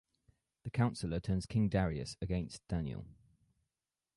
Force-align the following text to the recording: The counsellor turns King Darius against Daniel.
The 0.63 0.71
counsellor 0.71 1.19
turns 1.19 1.45
King 1.45 1.69
Darius 1.69 2.17
against 2.23 2.67
Daniel. 2.67 3.05